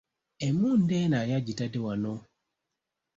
Emmundu 0.45 0.93
eno 1.01 1.15
ani 1.19 1.33
agitadde 1.39 1.79
wano? 1.85 2.13